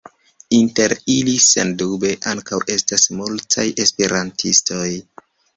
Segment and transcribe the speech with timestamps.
[0.59, 4.91] Inter ili sendube ankaŭ estas multaj esperantistoj.